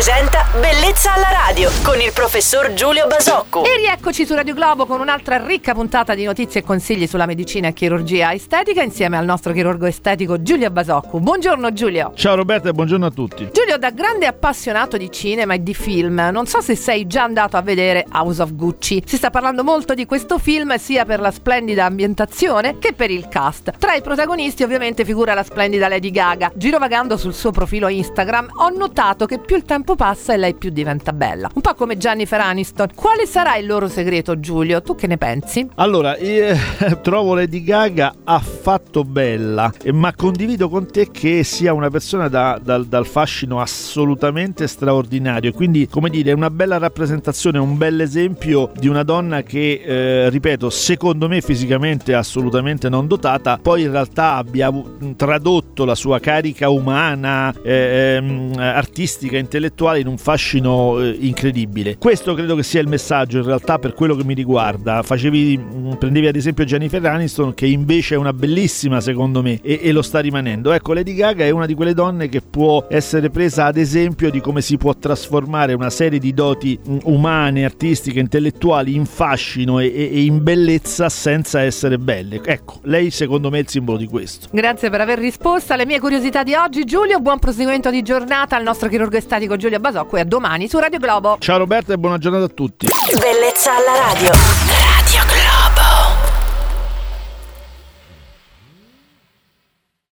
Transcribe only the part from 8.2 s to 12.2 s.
estetica insieme al nostro chirurgo estetico Giulio Basocco. Buongiorno Giulio.